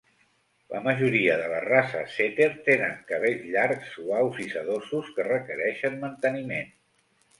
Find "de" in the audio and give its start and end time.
1.41-1.49